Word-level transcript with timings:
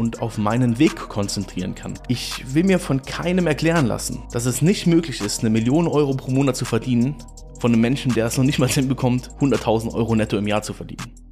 und 0.00 0.22
auf 0.22 0.38
meinen 0.38 0.78
Weg 0.78 0.96
konzentrieren 0.96 1.74
kann. 1.74 1.92
Ich 2.08 2.54
will 2.54 2.64
mir 2.64 2.78
von 2.78 3.02
keinem 3.02 3.46
erklären 3.46 3.84
lassen, 3.84 4.22
dass 4.32 4.46
es 4.46 4.62
nicht 4.62 4.86
möglich 4.86 5.20
ist, 5.20 5.40
eine 5.40 5.50
Million 5.50 5.86
Euro 5.86 6.14
pro 6.14 6.30
Monat 6.30 6.56
zu 6.56 6.64
verdienen, 6.64 7.16
von 7.60 7.70
einem 7.70 7.82
Menschen, 7.82 8.14
der 8.14 8.24
es 8.24 8.38
noch 8.38 8.44
nicht 8.44 8.58
mal 8.58 8.68
hinbekommt, 8.68 9.30
100.000 9.38 9.92
Euro 9.92 10.16
netto 10.16 10.38
im 10.38 10.48
Jahr 10.48 10.62
zu 10.62 10.72
verdienen. 10.72 11.29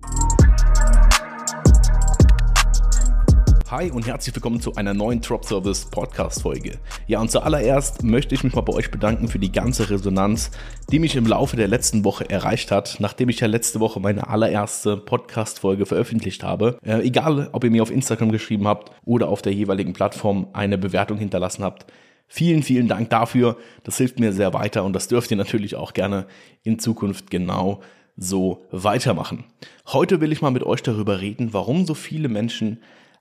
Hi 3.71 3.91
und 3.91 4.07
herzlich 4.07 4.35
willkommen 4.35 4.63
zu 4.63 4.77
einer 4.77 4.95
neuen 4.95 5.21
Drop 5.21 5.45
Service 5.45 5.85
Podcast 5.85 6.41
Folge. 6.41 6.79
Ja, 7.07 7.21
und 7.21 7.31
zuallererst 7.31 8.03
möchte 8.03 8.35
ich 8.35 8.43
mich 8.43 8.55
mal 8.55 8.63
bei 8.63 8.73
euch 8.73 8.91
bedanken 8.91 9.29
für 9.29 9.39
die 9.39 9.53
ganze 9.53 9.91
Resonanz, 9.91 10.51
die 10.91 10.99
mich 10.99 11.17
im 11.17 11.27
Laufe 11.27 11.55
der 11.55 11.69
letzten 11.69 12.03
Woche 12.03 12.31
erreicht 12.31 12.71
hat, 12.71 12.97
nachdem 12.99 13.29
ich 13.29 13.41
ja 13.41 13.47
letzte 13.47 13.79
Woche 13.79 14.01
meine 14.01 14.27
allererste 14.27 14.97
Podcast 14.97 15.59
Folge 15.59 15.85
veröffentlicht 15.85 16.45
habe. 16.45 16.79
Äh, 16.83 17.07
egal, 17.07 17.51
ob 17.53 17.63
ihr 17.63 17.71
mir 17.71 17.83
auf 17.83 17.91
Instagram 17.91 18.33
geschrieben 18.33 18.67
habt 18.67 18.91
oder 19.05 19.29
auf 19.29 19.43
der 19.43 19.53
jeweiligen 19.53 19.93
Plattform 19.93 20.47
eine 20.55 20.79
Bewertung 20.79 21.19
hinterlassen 21.19 21.63
habt. 21.63 21.93
Vielen, 22.27 22.63
vielen 22.63 22.89
Dank 22.89 23.11
dafür. 23.11 23.59
Das 23.85 23.99
hilft 23.99 24.19
mir 24.19 24.33
sehr 24.33 24.55
weiter 24.55 24.83
und 24.83 24.95
das 24.95 25.09
dürft 25.09 25.31
ihr 25.31 25.37
natürlich 25.37 25.77
auch 25.77 25.93
gerne 25.93 26.27
in 26.63 26.79
Zukunft 26.79 27.31
genau 27.31 27.83
so 28.17 28.65
weitermachen. 28.71 29.45
Heute 29.89 30.23
will 30.23 30.33
ich 30.33 30.41
mal 30.41 30.53
mit 30.53 30.63
euch 30.63 30.83
darüber 30.83 31.21
reden, 31.21 31.53
warum 31.53 31.85
so 31.85 31.93
viele 31.93 32.31
Menschen 32.31 32.79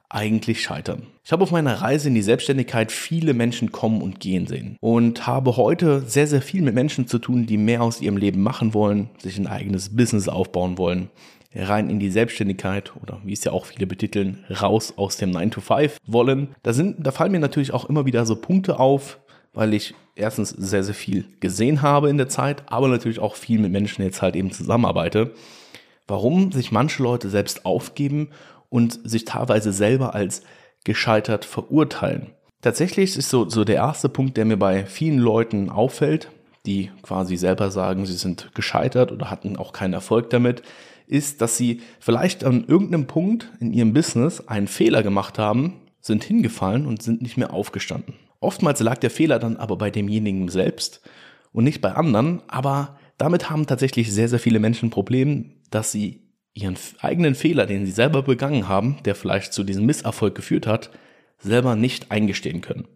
eigentlich 0.10 0.62
scheitern. 0.62 1.04
Ich 1.24 1.32
habe 1.32 1.44
auf 1.44 1.52
meiner 1.52 1.82
Reise 1.82 2.08
in 2.08 2.16
die 2.16 2.22
Selbstständigkeit 2.22 2.92
viele 2.92 3.34
Menschen 3.34 3.72
kommen 3.72 4.02
und 4.02 4.20
gehen 4.20 4.48
sehen 4.48 4.78
und 4.80 5.28
habe 5.28 5.58
heute 5.58 6.02
sehr, 6.02 6.28
sehr 6.28 6.42
viel 6.42 6.62
mit 6.62 6.76
Menschen 6.76 7.08
zu 7.08 7.20
tun, 7.20 7.46
die 7.46 7.58
mehr 7.58 7.82
aus 7.82 8.00
ihrem 8.00 8.18
Leben 8.18 8.42
machen 8.42 8.74
wollen, 8.74 9.10
sich 9.22 9.38
ein 9.38 9.48
eigenes 9.48 9.96
Business 9.96 10.30
aufbauen 10.30 10.78
wollen, 10.78 11.10
rein 11.54 11.90
in 11.90 12.00
die 12.00 12.10
Selbstständigkeit 12.10 12.94
oder 13.02 13.20
wie 13.26 13.34
es 13.34 13.44
ja 13.44 13.52
auch 13.52 13.66
viele 13.66 13.88
betiteln, 13.88 14.46
raus 14.50 14.94
aus 14.96 15.18
dem 15.18 15.32
9 15.32 15.52
to 15.52 15.62
5 15.62 15.98
wollen. 16.06 16.50
Da 16.64 16.72
sind, 16.72 17.06
da 17.06 17.12
fallen 17.12 17.32
mir 17.32 17.40
natürlich 17.40 17.74
auch 17.74 17.86
immer 17.86 18.06
wieder 18.06 18.26
so 18.26 18.38
Punkte 18.38 18.80
auf, 18.80 19.20
weil 19.54 19.74
ich 19.74 19.94
erstens 20.16 20.50
sehr, 20.52 20.84
sehr 20.84 20.94
viel 20.94 21.26
gesehen 21.40 21.82
habe 21.82 22.10
in 22.10 22.18
der 22.18 22.30
Zeit, 22.30 22.64
aber 22.68 22.88
natürlich 22.88 23.20
auch 23.20 23.36
viel 23.36 23.60
mit 23.60 23.72
Menschen 23.72 24.04
jetzt 24.04 24.22
halt 24.22 24.36
eben 24.36 24.52
zusammenarbeite. 24.52 25.32
Warum 26.08 26.54
sich 26.54 26.72
manche 26.72 27.04
Leute 27.04 27.30
selbst 27.30 27.66
aufgeben 27.66 28.30
und 28.70 29.00
sich 29.04 29.26
teilweise 29.26 29.72
selber 29.72 30.16
als 30.16 30.44
gescheitert 30.84 31.46
verurteilen. 31.46 32.32
Tatsächlich 32.62 33.18
ist 33.18 33.30
so, 33.30 33.50
so 33.50 33.64
der 33.64 33.76
erste 33.76 34.10
Punkt, 34.10 34.38
der 34.38 34.46
mir 34.46 34.58
bei 34.58 34.86
vielen 34.86 35.20
Leuten 35.20 35.70
auffällt, 35.70 36.30
die 36.66 36.92
quasi 37.02 37.38
selber 37.38 37.72
sagen, 37.72 38.06
sie 38.06 38.14
sind 38.14 38.50
gescheitert 38.56 39.12
oder 39.12 39.30
hatten 39.30 39.58
auch 39.58 39.74
keinen 39.74 39.94
Erfolg 39.94 40.30
damit, 40.30 40.64
ist, 41.08 41.42
dass 41.42 41.56
sie 41.56 41.82
vielleicht 42.00 42.44
an 42.44 42.66
irgendeinem 42.68 43.08
Punkt 43.08 43.52
in 43.60 43.72
ihrem 43.72 43.94
Business 43.94 44.48
einen 44.48 44.68
Fehler 44.68 45.04
gemacht 45.04 45.40
haben, 45.40 45.82
sind 46.02 46.24
hingefallen 46.24 46.86
und 46.86 47.02
sind 47.02 47.22
nicht 47.22 47.38
mehr 47.38 47.54
aufgestanden. 47.54 48.16
Oftmals 48.40 48.80
lag 48.82 48.98
der 48.98 49.10
Fehler 49.10 49.40
dann 49.40 49.58
aber 49.58 49.78
bei 49.78 49.90
demjenigen 49.90 50.50
selbst 50.50 51.02
und 51.54 51.64
nicht 51.64 51.82
bei 51.82 51.94
anderen, 51.94 52.42
aber 52.48 52.98
damit 53.18 53.50
haben 53.50 53.66
tatsächlich 53.66 54.12
sehr, 54.12 54.30
sehr 54.30 54.40
viele 54.40 54.60
Menschen 54.60 54.88
ein 54.88 54.92
Problem, 54.92 55.54
dass 55.72 55.92
sie 55.92 56.27
ihren 56.58 56.78
eigenen 57.00 57.36
Fehler, 57.36 57.66
den 57.66 57.86
sie 57.86 57.92
selber 57.92 58.24
begangen 58.24 58.68
haben, 58.68 58.98
der 59.06 59.16
vielleicht 59.16 59.54
zu 59.54 59.64
diesem 59.64 59.86
Misserfolg 59.86 60.36
geführt 60.36 60.68
hat, 60.68 60.90
selber 61.40 61.76
nicht 61.76 62.12
eingestehen 62.12 62.62
können. 62.62 62.88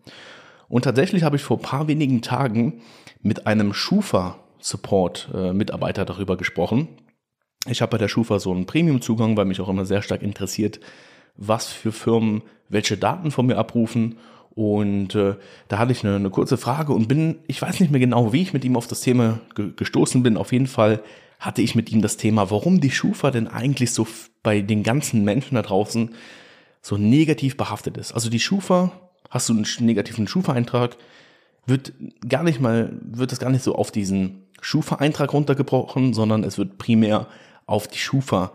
Und 0.67 0.83
tatsächlich 0.83 1.23
habe 1.23 1.35
ich 1.35 1.43
vor 1.43 1.61
paar 1.61 1.87
wenigen 1.87 2.21
Tagen 2.21 2.81
mit 3.21 3.45
einem 3.45 3.73
Schufa-Support-Mitarbeiter 3.73 6.05
darüber 6.05 6.37
gesprochen. 6.37 6.87
Ich 7.67 7.81
habe 7.81 7.91
bei 7.91 7.97
der 7.97 8.07
Schufa 8.07 8.39
so 8.39 8.51
einen 8.51 8.65
Premium-Zugang, 8.65 9.35
weil 9.37 9.45
mich 9.45 9.61
auch 9.61 9.69
immer 9.69 9.85
sehr 9.85 10.01
stark 10.01 10.23
interessiert, 10.23 10.79
was 11.35 11.67
für 11.67 11.91
Firmen 11.91 12.41
welche 12.69 12.97
Daten 12.97 13.31
von 13.31 13.45
mir 13.45 13.57
abrufen. 13.57 14.17
Und 14.55 15.15
äh, 15.15 15.35
da 15.67 15.77
hatte 15.77 15.91
ich 15.91 16.03
eine, 16.03 16.15
eine, 16.15 16.29
kurze 16.29 16.57
Frage 16.57 16.93
und 16.93 17.07
bin, 17.07 17.39
ich 17.47 17.61
weiß 17.61 17.79
nicht 17.79 17.91
mehr 17.91 17.99
genau, 17.99 18.33
wie 18.33 18.41
ich 18.41 18.53
mit 18.53 18.65
ihm 18.65 18.75
auf 18.75 18.87
das 18.87 19.01
Thema 19.01 19.39
ge 19.55 19.71
gestoßen 19.75 20.23
bin. 20.23 20.37
Auf 20.37 20.51
jeden 20.51 20.67
Fall 20.67 21.01
hatte 21.41 21.63
ich 21.63 21.73
mit 21.73 21.91
ihm 21.91 22.03
das 22.03 22.17
Thema, 22.17 22.51
warum 22.51 22.79
die 22.79 22.91
Schufa 22.91 23.31
denn 23.31 23.47
eigentlich 23.47 23.91
so 23.91 24.07
bei 24.43 24.61
den 24.61 24.83
ganzen 24.83 25.23
Menschen 25.23 25.55
da 25.55 25.63
draußen 25.63 26.11
so 26.83 26.97
negativ 26.97 27.57
behaftet 27.57 27.97
ist. 27.97 28.13
Also 28.13 28.29
die 28.29 28.39
Schufa, 28.39 28.91
hast 29.29 29.49
du 29.49 29.53
einen 29.53 29.65
negativen 29.79 30.27
Schufa-Eintrag, 30.27 30.97
wird 31.65 31.93
gar 32.27 32.43
nicht 32.43 32.61
mal, 32.61 32.93
wird 33.01 33.31
das 33.31 33.39
gar 33.39 33.49
nicht 33.49 33.63
so 33.63 33.75
auf 33.75 33.91
diesen 33.91 34.43
Schufa-Eintrag 34.61 35.33
runtergebrochen, 35.33 36.13
sondern 36.13 36.43
es 36.43 36.59
wird 36.59 36.77
primär 36.77 37.27
auf 37.65 37.87
die 37.87 37.97
Schufa 37.97 38.51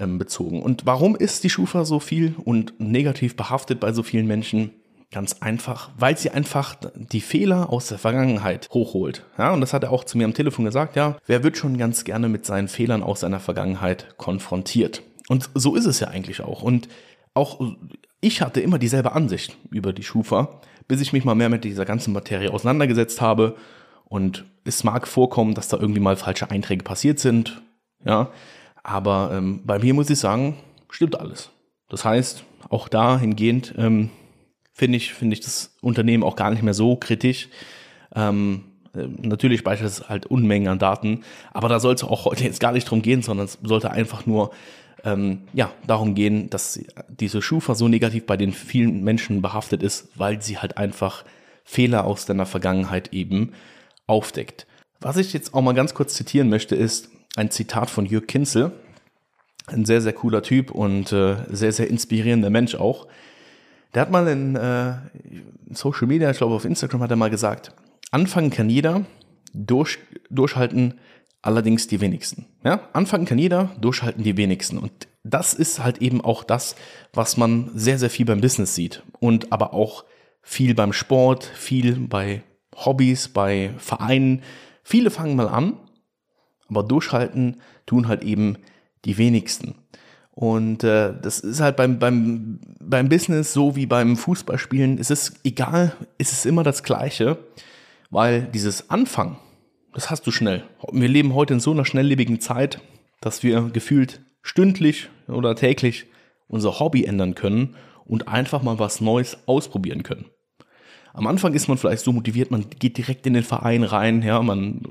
ähm, 0.00 0.18
bezogen. 0.18 0.60
Und 0.60 0.86
warum 0.86 1.14
ist 1.14 1.44
die 1.44 1.50
Schufa 1.50 1.84
so 1.84 2.00
viel 2.00 2.34
und 2.44 2.74
negativ 2.80 3.36
behaftet 3.36 3.78
bei 3.78 3.92
so 3.92 4.02
vielen 4.02 4.26
Menschen? 4.26 4.72
Ganz 5.10 5.36
einfach, 5.40 5.90
weil 5.96 6.16
sie 6.18 6.30
einfach 6.30 6.76
die 6.94 7.20
Fehler 7.20 7.70
aus 7.70 7.86
der 7.88 7.98
Vergangenheit 7.98 8.68
hochholt. 8.72 9.24
Ja, 9.38 9.52
und 9.52 9.60
das 9.60 9.72
hat 9.72 9.84
er 9.84 9.92
auch 9.92 10.04
zu 10.04 10.18
mir 10.18 10.24
am 10.24 10.34
Telefon 10.34 10.64
gesagt, 10.64 10.96
ja, 10.96 11.16
wer 11.26 11.44
wird 11.44 11.56
schon 11.56 11.78
ganz 11.78 12.04
gerne 12.04 12.28
mit 12.28 12.46
seinen 12.46 12.68
Fehlern 12.68 13.02
aus 13.02 13.20
seiner 13.20 13.40
Vergangenheit 13.40 14.16
konfrontiert? 14.16 15.02
Und 15.28 15.50
so 15.54 15.76
ist 15.76 15.86
es 15.86 16.00
ja 16.00 16.08
eigentlich 16.08 16.40
auch. 16.40 16.62
Und 16.62 16.88
auch 17.32 17.60
ich 18.20 18.40
hatte 18.40 18.60
immer 18.60 18.78
dieselbe 18.78 19.12
Ansicht 19.12 19.56
über 19.70 19.92
die 19.92 20.02
Schufa, 20.02 20.60
bis 20.88 21.00
ich 21.00 21.12
mich 21.12 21.24
mal 21.24 21.34
mehr 21.34 21.48
mit 21.48 21.64
dieser 21.64 21.84
ganzen 21.84 22.12
Materie 22.12 22.52
auseinandergesetzt 22.52 23.20
habe. 23.20 23.56
Und 24.06 24.44
es 24.64 24.84
mag 24.84 25.06
vorkommen, 25.06 25.54
dass 25.54 25.68
da 25.68 25.76
irgendwie 25.78 26.00
mal 26.00 26.16
falsche 26.16 26.50
Einträge 26.50 26.84
passiert 26.84 27.18
sind. 27.18 27.62
Ja, 28.04 28.30
aber 28.82 29.30
ähm, 29.32 29.62
bei 29.64 29.78
mir 29.78 29.94
muss 29.94 30.10
ich 30.10 30.18
sagen, 30.18 30.56
stimmt 30.90 31.18
alles. 31.18 31.50
Das 31.88 32.04
heißt, 32.04 32.44
auch 32.68 32.88
dahingehend 32.88 33.74
ähm, 33.76 34.10
finde 34.74 34.98
ich, 34.98 35.14
finde 35.14 35.34
ich 35.34 35.40
das 35.40 35.70
Unternehmen 35.80 36.22
auch 36.22 36.36
gar 36.36 36.50
nicht 36.50 36.62
mehr 36.62 36.74
so 36.74 36.96
kritisch. 36.96 37.48
Ähm, 38.14 38.64
äh, 38.94 39.06
natürlich 39.22 39.60
speichert 39.60 39.86
es 39.86 40.08
halt 40.08 40.26
Unmengen 40.26 40.68
an 40.68 40.78
Daten, 40.78 41.24
aber 41.52 41.68
da 41.68 41.80
soll 41.80 41.94
es 41.94 42.04
auch 42.04 42.26
heute 42.26 42.44
jetzt 42.44 42.60
gar 42.60 42.72
nicht 42.72 42.90
drum 42.90 43.00
gehen, 43.00 43.22
sondern 43.22 43.46
es 43.46 43.58
sollte 43.62 43.92
einfach 43.92 44.26
nur 44.26 44.50
ähm, 45.04 45.42
ja, 45.52 45.72
darum 45.86 46.14
gehen, 46.14 46.50
dass 46.50 46.80
diese 47.08 47.40
Schufa 47.40 47.74
so 47.74 47.88
negativ 47.88 48.26
bei 48.26 48.36
den 48.36 48.52
vielen 48.52 49.04
Menschen 49.04 49.42
behaftet 49.42 49.82
ist, 49.82 50.08
weil 50.16 50.42
sie 50.42 50.58
halt 50.58 50.76
einfach 50.76 51.24
Fehler 51.64 52.04
aus 52.04 52.26
deiner 52.26 52.46
Vergangenheit 52.46 53.12
eben 53.12 53.52
aufdeckt. 54.06 54.66
Was 55.00 55.16
ich 55.16 55.32
jetzt 55.32 55.54
auch 55.54 55.62
mal 55.62 55.74
ganz 55.74 55.94
kurz 55.94 56.14
zitieren 56.14 56.48
möchte, 56.48 56.74
ist 56.74 57.10
ein 57.36 57.50
Zitat 57.50 57.90
von 57.90 58.06
Jörg 58.06 58.26
Kinzel, 58.26 58.72
ein 59.66 59.84
sehr, 59.84 60.00
sehr 60.00 60.12
cooler 60.12 60.42
Typ 60.42 60.70
und 60.70 61.12
äh, 61.12 61.36
sehr, 61.48 61.72
sehr 61.72 61.88
inspirierender 61.88 62.50
Mensch 62.50 62.74
auch. 62.74 63.06
Der 63.94 64.02
hat 64.02 64.10
mal 64.10 64.26
in 64.28 64.56
äh, 64.56 64.94
Social 65.70 66.06
Media, 66.06 66.30
ich 66.30 66.38
glaube 66.38 66.54
auf 66.54 66.64
Instagram 66.64 67.02
hat 67.02 67.10
er 67.10 67.16
mal 67.16 67.30
gesagt, 67.30 67.72
anfangen 68.10 68.50
kann 68.50 68.68
jeder, 68.68 69.04
durch, 69.52 69.98
durchhalten 70.30 70.94
allerdings 71.42 71.86
die 71.86 72.00
wenigsten. 72.00 72.46
Ja? 72.64 72.88
Anfangen 72.92 73.26
kann 73.26 73.38
jeder, 73.38 73.70
durchhalten 73.80 74.24
die 74.24 74.36
wenigsten. 74.36 74.78
Und 74.78 74.92
das 75.22 75.54
ist 75.54 75.82
halt 75.82 75.98
eben 75.98 76.20
auch 76.20 76.42
das, 76.42 76.74
was 77.12 77.36
man 77.36 77.70
sehr, 77.74 77.98
sehr 77.98 78.10
viel 78.10 78.26
beim 78.26 78.40
Business 78.40 78.74
sieht. 78.74 79.02
Und 79.20 79.52
aber 79.52 79.74
auch 79.74 80.04
viel 80.42 80.74
beim 80.74 80.92
Sport, 80.92 81.44
viel 81.44 81.96
bei 82.00 82.42
Hobbys, 82.74 83.28
bei 83.28 83.70
Vereinen. 83.78 84.42
Viele 84.82 85.10
fangen 85.10 85.36
mal 85.36 85.48
an, 85.48 85.78
aber 86.68 86.82
durchhalten 86.82 87.60
tun 87.86 88.08
halt 88.08 88.24
eben 88.24 88.58
die 89.04 89.18
wenigsten. 89.18 89.76
Und 90.34 90.82
äh, 90.82 91.14
das 91.22 91.40
ist 91.40 91.60
halt 91.60 91.76
beim, 91.76 92.00
beim, 92.00 92.58
beim 92.80 93.08
Business 93.08 93.52
so 93.52 93.76
wie 93.76 93.86
beim 93.86 94.16
Fußballspielen. 94.16 94.98
Es 94.98 95.10
ist 95.10 95.34
egal, 95.44 95.94
es 96.18 96.32
ist 96.32 96.44
immer 96.44 96.64
das 96.64 96.82
Gleiche, 96.82 97.38
weil 98.10 98.42
dieses 98.42 98.90
Anfangen, 98.90 99.36
das 99.92 100.10
hast 100.10 100.26
du 100.26 100.32
schnell. 100.32 100.64
Wir 100.90 101.08
leben 101.08 101.34
heute 101.34 101.54
in 101.54 101.60
so 101.60 101.70
einer 101.70 101.84
schnelllebigen 101.84 102.40
Zeit, 102.40 102.80
dass 103.20 103.44
wir 103.44 103.70
gefühlt 103.72 104.22
stündlich 104.42 105.08
oder 105.28 105.54
täglich 105.54 106.06
unser 106.48 106.80
Hobby 106.80 107.04
ändern 107.04 107.36
können 107.36 107.76
und 108.04 108.26
einfach 108.26 108.62
mal 108.62 108.80
was 108.80 109.00
Neues 109.00 109.38
ausprobieren 109.46 110.02
können. 110.02 110.26
Am 111.12 111.28
Anfang 111.28 111.54
ist 111.54 111.68
man 111.68 111.78
vielleicht 111.78 112.02
so 112.02 112.12
motiviert, 112.12 112.50
man 112.50 112.66
geht 112.70 112.98
direkt 112.98 113.24
in 113.26 113.34
den 113.34 113.44
Verein 113.44 113.84
rein, 113.84 114.20
ja, 114.22 114.42
man 114.42 114.82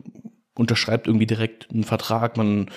unterschreibt 0.55 1.07
irgendwie 1.07 1.27
direkt 1.27 1.69
einen 1.69 1.83
Vertrag, 1.83 2.37
man 2.37 2.69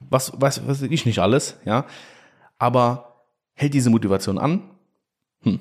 was 0.00 0.32
weiß 0.40 0.62
was 0.66 0.82
ich 0.82 1.06
nicht 1.06 1.18
alles, 1.18 1.56
ja. 1.64 1.86
Aber 2.58 3.24
hält 3.54 3.74
diese 3.74 3.90
Motivation 3.90 4.38
an? 4.38 4.62
Hm. 5.42 5.60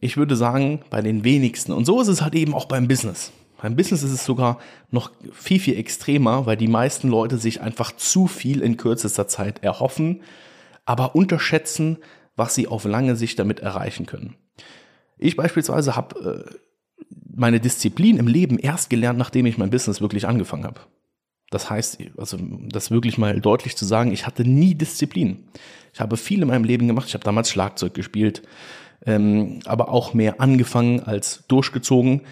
Ich 0.00 0.16
würde 0.16 0.36
sagen, 0.36 0.82
bei 0.90 1.00
den 1.00 1.24
wenigsten. 1.24 1.72
Und 1.72 1.84
so 1.84 2.00
ist 2.00 2.08
es 2.08 2.22
halt 2.22 2.34
eben 2.34 2.54
auch 2.54 2.66
beim 2.66 2.88
Business. 2.88 3.32
Beim 3.60 3.76
Business 3.76 4.02
ist 4.02 4.12
es 4.12 4.24
sogar 4.24 4.58
noch 4.90 5.10
viel, 5.32 5.58
viel 5.58 5.78
extremer, 5.78 6.46
weil 6.46 6.56
die 6.56 6.68
meisten 6.68 7.08
Leute 7.08 7.38
sich 7.38 7.62
einfach 7.62 7.92
zu 7.92 8.26
viel 8.26 8.60
in 8.60 8.76
kürzester 8.76 9.28
Zeit 9.28 9.62
erhoffen, 9.62 10.22
aber 10.84 11.14
unterschätzen, 11.14 11.98
was 12.36 12.54
sie 12.54 12.68
auf 12.68 12.84
lange 12.84 13.16
Sicht 13.16 13.38
damit 13.38 13.60
erreichen 13.60 14.04
können. 14.04 14.36
Ich 15.16 15.36
beispielsweise 15.36 15.96
habe 15.96 16.46
äh, 16.50 16.56
meine 17.34 17.60
Disziplin 17.60 18.18
im 18.18 18.28
Leben 18.28 18.58
erst 18.58 18.90
gelernt, 18.90 19.18
nachdem 19.18 19.46
ich 19.46 19.56
mein 19.56 19.70
Business 19.70 20.00
wirklich 20.00 20.28
angefangen 20.28 20.64
habe. 20.64 20.80
Das 21.50 21.70
heißt, 21.70 21.98
also 22.16 22.38
das 22.68 22.90
wirklich 22.90 23.18
mal 23.18 23.40
deutlich 23.40 23.76
zu 23.76 23.84
sagen, 23.84 24.12
ich 24.12 24.26
hatte 24.26 24.44
nie 24.44 24.74
Disziplin. 24.74 25.44
Ich 25.92 26.00
habe 26.00 26.16
viel 26.16 26.42
in 26.42 26.48
meinem 26.48 26.64
Leben 26.64 26.88
gemacht. 26.88 27.08
Ich 27.08 27.14
habe 27.14 27.24
damals 27.24 27.50
Schlagzeug 27.50 27.94
gespielt. 27.94 28.42
ähm, 29.04 29.60
aber 29.64 29.90
auch 29.90 30.14
mehr 30.14 30.40
angefangen 30.40 31.00
als 31.00 31.44
durchgezogen. 31.48 32.22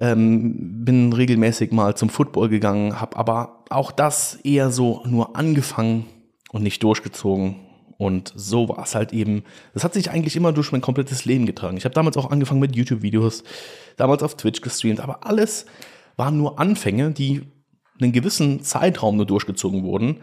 Ähm, 0.00 0.84
bin 0.84 1.12
regelmäßig 1.12 1.72
mal 1.72 1.96
zum 1.96 2.08
Football 2.08 2.48
gegangen, 2.48 3.00
habe 3.00 3.16
aber 3.16 3.64
auch 3.68 3.90
das 3.90 4.36
eher 4.44 4.70
so 4.70 5.02
nur 5.06 5.36
angefangen 5.36 6.06
und 6.52 6.62
nicht 6.62 6.82
durchgezogen. 6.82 7.56
Und 7.96 8.32
so 8.36 8.68
war 8.68 8.84
es 8.84 8.94
halt 8.94 9.12
eben. 9.12 9.42
Das 9.74 9.82
hat 9.82 9.94
sich 9.94 10.10
eigentlich 10.10 10.36
immer 10.36 10.52
durch 10.52 10.70
mein 10.70 10.80
komplettes 10.80 11.24
Leben 11.24 11.46
getragen. 11.46 11.76
Ich 11.76 11.84
habe 11.84 11.94
damals 11.94 12.16
auch 12.16 12.30
angefangen 12.30 12.60
mit 12.60 12.76
YouTube-Videos, 12.76 13.42
damals 13.96 14.22
auf 14.22 14.36
Twitch 14.36 14.60
gestreamt, 14.60 15.00
aber 15.00 15.26
alles 15.26 15.66
waren 16.16 16.36
nur 16.36 16.60
Anfänge, 16.60 17.10
die 17.10 17.42
einen 18.00 18.12
gewissen 18.12 18.62
Zeitraum 18.62 19.16
nur 19.16 19.26
durchgezogen 19.26 19.82
wurden. 19.82 20.20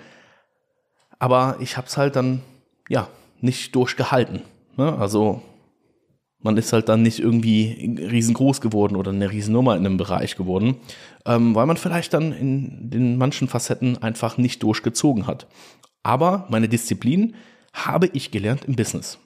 Aber 1.20 1.58
ich 1.60 1.78
habe 1.78 1.88
es 1.88 1.98
halt 1.98 2.16
dann, 2.16 2.42
ja, 2.90 3.08
nicht 3.42 3.76
durchgehalten. 3.76 4.42
Ne? 4.78 4.98
Also 4.98 5.42
man 6.46 6.58
ist 6.58 6.74
halt 6.74 6.90
dann 6.90 7.02
nicht 7.02 7.20
irgendwie 7.20 7.98
riesengroß 8.00 8.62
geworden 8.62 8.96
oder 8.96 9.12
eine 9.12 9.32
Riesennummer 9.32 9.76
in 9.76 9.86
einem 9.86 9.98
Bereich 9.98 10.36
geworden, 10.36 10.78
ähm, 11.26 11.56
weil 11.56 11.66
man 11.66 11.78
vielleicht 11.78 12.14
dann 12.14 12.32
in 12.34 12.90
den 12.90 13.18
manchen 13.18 13.48
Facetten 13.48 14.02
einfach 14.02 14.38
nicht 14.38 14.62
durchgezogen 14.62 15.26
hat. 15.26 15.48
Aber 16.04 16.46
meine 16.50 16.70
Disziplin 16.70 17.34
habe 17.74 18.10
ich 18.14 18.30
gelernt 18.30 18.66
im 18.66 18.76
Business. 18.76 19.18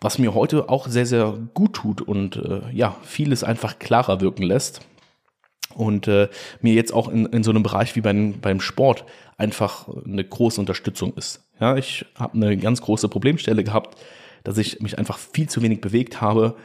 Was 0.00 0.18
mir 0.18 0.34
heute 0.34 0.68
auch 0.68 0.88
sehr, 0.88 1.06
sehr 1.06 1.38
gut 1.54 1.74
tut 1.74 2.02
und 2.02 2.36
äh, 2.36 2.62
ja, 2.72 2.96
vieles 3.02 3.44
einfach 3.44 3.78
klarer 3.78 4.20
wirken 4.20 4.42
lässt. 4.42 4.80
Und 5.74 6.08
äh, 6.08 6.28
mir 6.60 6.74
jetzt 6.74 6.92
auch 6.92 7.08
in, 7.08 7.26
in 7.26 7.42
so 7.42 7.50
einem 7.50 7.62
Bereich 7.62 7.96
wie 7.96 8.00
beim, 8.00 8.40
beim 8.40 8.60
Sport 8.60 9.04
einfach 9.36 9.88
eine 10.04 10.24
große 10.24 10.60
Unterstützung 10.60 11.14
ist. 11.14 11.42
Ja, 11.60 11.76
ich 11.76 12.06
habe 12.14 12.34
eine 12.34 12.56
ganz 12.56 12.80
große 12.82 13.08
Problemstelle 13.08 13.64
gehabt, 13.64 13.98
dass 14.44 14.58
ich 14.58 14.80
mich 14.80 14.98
einfach 14.98 15.18
viel 15.18 15.48
zu 15.48 15.62
wenig 15.62 15.80
bewegt 15.80 16.20
habe 16.20 16.56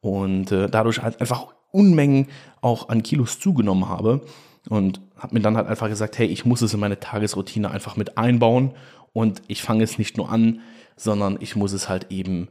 und 0.00 0.52
äh, 0.52 0.68
dadurch 0.68 1.02
halt 1.02 1.20
einfach 1.20 1.48
Unmengen 1.72 2.26
auch 2.60 2.88
an 2.88 3.02
Kilos 3.02 3.38
zugenommen 3.38 3.88
habe 3.88 4.22
und 4.68 5.00
habe 5.16 5.34
mir 5.34 5.40
dann 5.40 5.56
halt 5.56 5.68
einfach 5.68 5.88
gesagt, 5.88 6.18
hey, 6.18 6.26
ich 6.26 6.44
muss 6.44 6.62
es 6.62 6.74
in 6.74 6.80
meine 6.80 6.98
Tagesroutine 6.98 7.70
einfach 7.70 7.96
mit 7.96 8.18
einbauen 8.18 8.72
und 9.12 9.42
ich 9.46 9.62
fange 9.62 9.84
es 9.84 9.98
nicht 9.98 10.16
nur 10.16 10.30
an, 10.30 10.60
sondern 10.96 11.38
ich 11.40 11.56
muss 11.56 11.72
es 11.72 11.88
halt 11.88 12.10
eben 12.10 12.48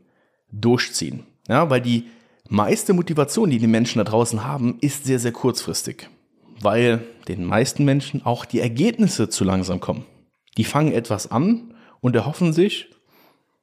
durchziehen. 0.51 1.25
Ja, 1.47 1.69
weil 1.69 1.81
die 1.81 2.05
meiste 2.49 2.93
Motivation, 2.93 3.49
die 3.49 3.59
die 3.59 3.67
Menschen 3.67 3.99
da 3.99 4.03
draußen 4.03 4.43
haben, 4.43 4.77
ist 4.81 5.05
sehr, 5.05 5.19
sehr 5.19 5.31
kurzfristig. 5.31 6.09
Weil 6.61 7.01
den 7.27 7.45
meisten 7.45 7.85
Menschen 7.85 8.25
auch 8.25 8.43
die 8.43 8.59
Ergebnisse 8.59 9.29
zu 9.29 9.45
langsam 9.45 9.79
kommen. 9.79 10.05
Die 10.57 10.65
fangen 10.65 10.91
etwas 10.91 11.31
an 11.31 11.73
und 12.01 12.15
erhoffen 12.15 12.51
sich, 12.51 12.89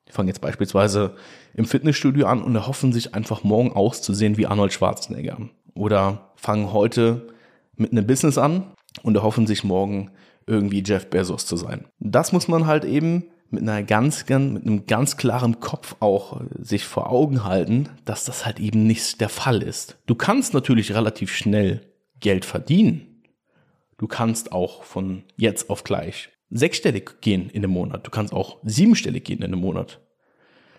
die 0.09 0.13
fangen 0.13 0.29
jetzt 0.29 0.41
beispielsweise 0.41 1.17
im 1.55 1.67
Fitnessstudio 1.67 2.27
an 2.27 2.43
und 2.43 2.55
erhoffen 2.55 2.93
sich 2.93 3.15
einfach 3.15 3.43
morgen 3.43 3.73
auszusehen 3.73 4.37
wie 4.37 4.47
Arnold 4.47 4.73
Schwarzenegger. 4.73 5.39
Oder 5.75 6.31
fangen 6.37 6.73
heute 6.73 7.29
mit 7.75 7.93
einem 7.93 8.07
Business 8.07 8.39
an 8.39 8.73
und 9.03 9.17
erhoffen 9.17 9.47
sich 9.47 9.65
morgen 9.65 10.13
irgendwie 10.47 10.83
Jeff 10.87 11.11
Bezos 11.11 11.45
zu 11.45 11.57
sein. 11.57 11.87
Das 11.99 12.33
muss 12.33 12.49
man 12.49 12.67
halt 12.67 12.85
eben 12.85 13.25
mit 13.51 13.63
einer 13.63 13.83
ganz, 13.83 14.27
ganz, 14.27 14.53
mit 14.53 14.67
einem 14.67 14.87
ganz 14.87 15.17
klaren 15.17 15.61
Kopf 15.61 15.97
auch 16.01 16.41
sich 16.59 16.85
vor 16.85 17.11
Augen 17.11 17.45
halten, 17.45 17.89
dass 18.05 18.25
das 18.25 18.45
halt 18.45 18.61
eben 18.61 18.87
nicht 18.87 19.21
der 19.21 19.29
Fall 19.29 19.63
ist. 19.63 19.99
Du 20.07 20.15
kannst 20.15 20.55
natürlich 20.55 20.95
relativ 20.95 21.35
schnell 21.35 21.87
Geld 22.21 22.45
verdienen. 22.45 23.23
Du 23.99 24.07
kannst 24.07 24.53
auch 24.53 24.83
von 24.83 25.25
jetzt 25.37 25.71
auf 25.71 25.85
gleich 25.85 26.31
sechsstellig 26.51 27.21
gehen 27.21 27.51
in 27.51 27.65
einem 27.65 27.73
Monat. 27.73 28.07
Du 28.07 28.11
kannst 28.11 28.33
auch 28.33 28.59
siebenstellig 28.63 29.25
gehen 29.25 29.39
in 29.39 29.45
einem 29.45 29.61
Monat. 29.61 30.01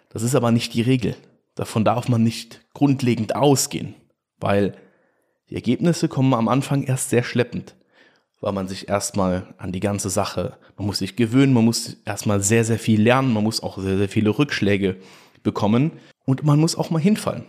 Das 0.09 0.23
ist 0.23 0.35
aber 0.35 0.51
nicht 0.51 0.73
die 0.73 0.81
Regel. 0.81 1.15
Davon 1.55 1.83
darf 1.83 2.07
man 2.07 2.23
nicht 2.23 2.61
grundlegend 2.73 3.35
ausgehen, 3.35 3.95
weil 4.39 4.75
die 5.49 5.55
Ergebnisse 5.55 6.07
kommen 6.07 6.33
am 6.33 6.47
Anfang 6.47 6.83
erst 6.83 7.09
sehr 7.09 7.23
schleppend 7.23 7.76
weil 8.39 8.53
man 8.53 8.67
sich 8.67 8.87
erstmal 8.87 9.53
an 9.57 9.71
die 9.71 9.79
ganze 9.79 10.09
Sache, 10.09 10.57
man 10.77 10.87
muss 10.87 10.99
sich 10.99 11.15
gewöhnen, 11.15 11.53
man 11.53 11.65
muss 11.65 11.97
erstmal 12.05 12.41
sehr, 12.41 12.63
sehr 12.63 12.79
viel 12.79 13.01
lernen, 13.01 13.33
man 13.33 13.43
muss 13.43 13.63
auch 13.63 13.77
sehr, 13.77 13.97
sehr 13.97 14.09
viele 14.09 14.37
Rückschläge 14.37 14.97
bekommen 15.43 15.93
und 16.25 16.43
man 16.43 16.59
muss 16.59 16.75
auch 16.75 16.89
mal 16.89 17.01
hinfallen. 17.01 17.45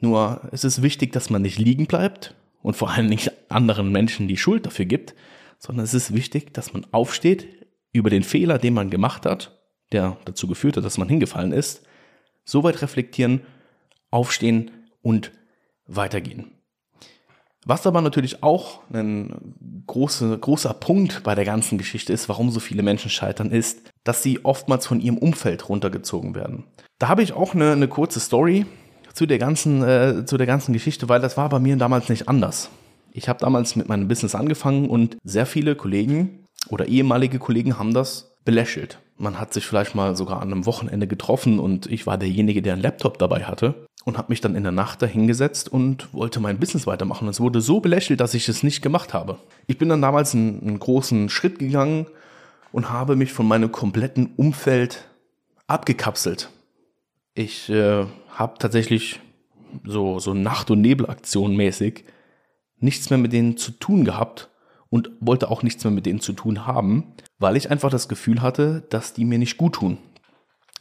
Nur 0.00 0.42
es 0.52 0.64
ist 0.64 0.82
wichtig, 0.82 1.12
dass 1.12 1.30
man 1.30 1.42
nicht 1.42 1.58
liegen 1.58 1.86
bleibt 1.86 2.34
und 2.62 2.76
vor 2.76 2.90
allem 2.90 3.06
nicht 3.06 3.32
anderen 3.50 3.90
Menschen 3.90 4.28
die 4.28 4.36
Schuld 4.36 4.66
dafür 4.66 4.84
gibt, 4.84 5.14
sondern 5.58 5.84
es 5.84 5.94
ist 5.94 6.14
wichtig, 6.14 6.52
dass 6.54 6.72
man 6.72 6.86
aufsteht 6.92 7.48
über 7.92 8.10
den 8.10 8.22
Fehler, 8.22 8.58
den 8.58 8.74
man 8.74 8.90
gemacht 8.90 9.26
hat, 9.26 9.58
der 9.92 10.18
dazu 10.24 10.46
geführt 10.46 10.76
hat, 10.76 10.84
dass 10.84 10.98
man 10.98 11.08
hingefallen 11.08 11.52
ist, 11.52 11.82
so 12.44 12.62
weit 12.62 12.82
reflektieren, 12.82 13.42
aufstehen 14.10 14.70
und 15.02 15.32
weitergehen. 15.86 16.57
Was 17.68 17.86
aber 17.86 18.00
natürlich 18.00 18.42
auch 18.42 18.80
ein 18.90 19.82
große, 19.86 20.38
großer 20.38 20.72
Punkt 20.72 21.22
bei 21.22 21.34
der 21.34 21.44
ganzen 21.44 21.76
Geschichte 21.76 22.14
ist, 22.14 22.26
warum 22.30 22.50
so 22.50 22.60
viele 22.60 22.82
Menschen 22.82 23.10
scheitern, 23.10 23.50
ist, 23.50 23.92
dass 24.04 24.22
sie 24.22 24.42
oftmals 24.42 24.86
von 24.86 25.02
ihrem 25.02 25.18
Umfeld 25.18 25.68
runtergezogen 25.68 26.34
werden. 26.34 26.64
Da 26.98 27.08
habe 27.08 27.22
ich 27.22 27.34
auch 27.34 27.54
eine, 27.54 27.72
eine 27.72 27.86
kurze 27.86 28.20
Story 28.20 28.64
zu 29.12 29.26
der 29.26 29.36
ganzen, 29.36 29.82
äh, 29.82 30.24
zu 30.24 30.38
der 30.38 30.46
ganzen 30.46 30.72
Geschichte, 30.72 31.10
weil 31.10 31.20
das 31.20 31.36
war 31.36 31.50
bei 31.50 31.58
mir 31.58 31.76
damals 31.76 32.08
nicht 32.08 32.26
anders. 32.26 32.70
Ich 33.12 33.28
habe 33.28 33.38
damals 33.38 33.76
mit 33.76 33.86
meinem 33.86 34.08
Business 34.08 34.34
angefangen 34.34 34.88
und 34.88 35.18
sehr 35.22 35.44
viele 35.44 35.76
Kollegen 35.76 36.46
oder 36.70 36.88
ehemalige 36.88 37.38
Kollegen 37.38 37.78
haben 37.78 37.92
das 37.92 38.34
belächelt. 38.46 38.98
Man 39.18 39.38
hat 39.38 39.52
sich 39.52 39.66
vielleicht 39.66 39.94
mal 39.94 40.16
sogar 40.16 40.40
an 40.40 40.50
einem 40.50 40.64
Wochenende 40.64 41.06
getroffen 41.06 41.58
und 41.58 41.84
ich 41.84 42.06
war 42.06 42.16
derjenige, 42.16 42.62
der 42.62 42.72
einen 42.72 42.82
Laptop 42.82 43.18
dabei 43.18 43.44
hatte 43.44 43.74
und 44.08 44.16
habe 44.16 44.32
mich 44.32 44.40
dann 44.40 44.56
in 44.56 44.62
der 44.62 44.72
Nacht 44.72 45.02
dahingesetzt 45.02 45.70
und 45.70 46.08
wollte 46.14 46.40
mein 46.40 46.58
Business 46.58 46.86
weitermachen. 46.86 47.28
Es 47.28 47.40
wurde 47.40 47.60
so 47.60 47.80
belächelt, 47.80 48.20
dass 48.20 48.32
ich 48.32 48.48
es 48.48 48.62
nicht 48.62 48.80
gemacht 48.80 49.12
habe. 49.12 49.38
Ich 49.66 49.76
bin 49.76 49.90
dann 49.90 50.00
damals 50.00 50.34
einen, 50.34 50.62
einen 50.62 50.78
großen 50.78 51.28
Schritt 51.28 51.58
gegangen 51.58 52.06
und 52.72 52.90
habe 52.90 53.16
mich 53.16 53.34
von 53.34 53.46
meinem 53.46 53.70
kompletten 53.70 54.30
Umfeld 54.36 55.06
abgekapselt. 55.66 56.48
Ich 57.34 57.68
äh, 57.68 58.06
habe 58.30 58.54
tatsächlich 58.58 59.20
so, 59.84 60.18
so 60.20 60.32
Nacht- 60.32 60.70
und 60.70 60.80
Nebelaktion 60.80 61.54
mäßig 61.54 62.04
nichts 62.80 63.10
mehr 63.10 63.18
mit 63.18 63.34
denen 63.34 63.58
zu 63.58 63.72
tun 63.72 64.06
gehabt 64.06 64.48
und 64.88 65.10
wollte 65.20 65.50
auch 65.50 65.62
nichts 65.62 65.84
mehr 65.84 65.90
mit 65.90 66.06
denen 66.06 66.20
zu 66.20 66.32
tun 66.32 66.66
haben, 66.66 67.12
weil 67.38 67.58
ich 67.58 67.70
einfach 67.70 67.90
das 67.90 68.08
Gefühl 68.08 68.40
hatte, 68.40 68.84
dass 68.88 69.12
die 69.12 69.26
mir 69.26 69.38
nicht 69.38 69.58
gut 69.58 69.74
tun. 69.74 69.98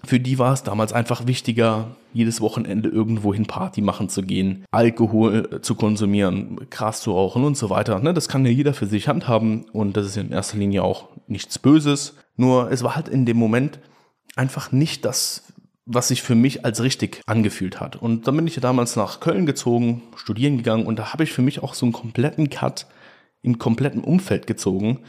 Für 0.03 0.19
die 0.19 0.37
war 0.37 0.53
es 0.53 0.63
damals 0.63 0.93
einfach 0.93 1.25
wichtiger, 1.25 1.95
jedes 2.13 2.39
Wochenende 2.39 2.89
irgendwohin 2.89 3.45
Party 3.45 3.81
machen 3.81 4.09
zu 4.09 4.21
gehen, 4.21 4.63
Alkohol 4.71 5.49
äh, 5.51 5.61
zu 5.61 5.75
konsumieren, 5.75 6.59
Gras 6.69 7.01
zu 7.01 7.11
rauchen 7.11 7.43
und 7.43 7.57
so 7.57 7.69
weiter. 7.69 7.99
Ne, 7.99 8.13
das 8.13 8.27
kann 8.27 8.45
ja 8.45 8.51
jeder 8.51 8.73
für 8.73 8.85
sich 8.85 9.07
handhaben 9.07 9.65
und 9.73 9.97
das 9.97 10.05
ist 10.05 10.17
in 10.17 10.31
erster 10.31 10.57
Linie 10.57 10.83
auch 10.83 11.09
nichts 11.27 11.59
Böses. 11.59 12.15
Nur 12.35 12.71
es 12.71 12.83
war 12.83 12.95
halt 12.95 13.09
in 13.09 13.25
dem 13.25 13.37
Moment 13.37 13.79
einfach 14.35 14.71
nicht 14.71 15.03
das, 15.03 15.43
was 15.85 16.09
sich 16.09 16.21
für 16.21 16.35
mich 16.35 16.63
als 16.63 16.83
richtig 16.83 17.21
angefühlt 17.25 17.79
hat. 17.79 17.95
Und 17.95 18.27
dann 18.27 18.35
bin 18.35 18.45
ich 18.45 18.55
ja 18.55 18.61
damals 18.61 18.95
nach 18.95 19.19
Köln 19.19 19.45
gezogen, 19.45 20.03
studieren 20.15 20.57
gegangen 20.57 20.85
und 20.85 20.99
da 20.99 21.13
habe 21.13 21.23
ich 21.23 21.31
für 21.31 21.41
mich 21.41 21.63
auch 21.63 21.73
so 21.73 21.85
einen 21.85 21.93
kompletten 21.93 22.49
Cut 22.49 22.85
im 23.41 23.57
kompletten 23.57 24.03
Umfeld 24.03 24.45
gezogen 24.45 24.99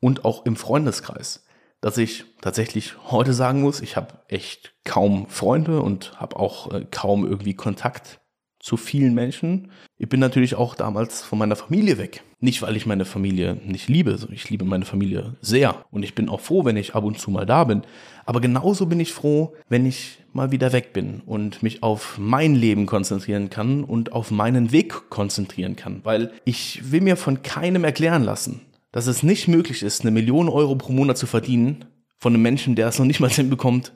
und 0.00 0.24
auch 0.24 0.46
im 0.46 0.56
Freundeskreis 0.56 1.45
dass 1.86 1.98
ich 1.98 2.24
tatsächlich 2.40 2.94
heute 3.12 3.32
sagen 3.32 3.62
muss, 3.62 3.80
ich 3.80 3.96
habe 3.96 4.14
echt 4.26 4.74
kaum 4.82 5.28
Freunde 5.28 5.82
und 5.82 6.20
habe 6.20 6.34
auch 6.34 6.72
äh, 6.72 6.84
kaum 6.90 7.24
irgendwie 7.24 7.54
Kontakt 7.54 8.18
zu 8.58 8.76
vielen 8.76 9.14
Menschen. 9.14 9.70
Ich 9.96 10.08
bin 10.08 10.18
natürlich 10.18 10.56
auch 10.56 10.74
damals 10.74 11.22
von 11.22 11.38
meiner 11.38 11.54
Familie 11.54 11.96
weg. 11.96 12.24
Nicht, 12.40 12.60
weil 12.60 12.76
ich 12.76 12.86
meine 12.86 13.04
Familie 13.04 13.56
nicht 13.64 13.88
liebe, 13.88 14.18
ich 14.32 14.50
liebe 14.50 14.64
meine 14.64 14.84
Familie 14.84 15.36
sehr 15.40 15.84
und 15.92 16.02
ich 16.02 16.16
bin 16.16 16.28
auch 16.28 16.40
froh, 16.40 16.64
wenn 16.64 16.76
ich 16.76 16.96
ab 16.96 17.04
und 17.04 17.20
zu 17.20 17.30
mal 17.30 17.46
da 17.46 17.62
bin. 17.62 17.82
Aber 18.24 18.40
genauso 18.40 18.86
bin 18.86 18.98
ich 18.98 19.12
froh, 19.12 19.54
wenn 19.68 19.86
ich 19.86 20.18
mal 20.32 20.50
wieder 20.50 20.72
weg 20.72 20.92
bin 20.92 21.22
und 21.24 21.62
mich 21.62 21.84
auf 21.84 22.18
mein 22.18 22.56
Leben 22.56 22.86
konzentrieren 22.86 23.48
kann 23.48 23.84
und 23.84 24.10
auf 24.10 24.32
meinen 24.32 24.72
Weg 24.72 25.08
konzentrieren 25.08 25.76
kann, 25.76 26.00
weil 26.02 26.32
ich 26.44 26.90
will 26.90 27.00
mir 27.00 27.16
von 27.16 27.42
keinem 27.42 27.84
erklären 27.84 28.24
lassen, 28.24 28.62
dass 28.96 29.08
es 29.08 29.22
nicht 29.22 29.46
möglich 29.46 29.82
ist, 29.82 30.00
eine 30.00 30.10
Million 30.10 30.48
Euro 30.48 30.74
pro 30.74 30.90
Monat 30.90 31.18
zu 31.18 31.26
verdienen 31.26 31.84
von 32.16 32.32
einem 32.32 32.40
Menschen, 32.40 32.76
der 32.76 32.88
es 32.88 32.98
noch 32.98 33.04
nicht 33.04 33.20
mal 33.20 33.28
hinbekommt, 33.30 33.92